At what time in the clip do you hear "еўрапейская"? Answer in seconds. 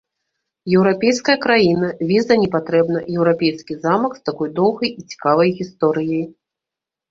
0.77-1.35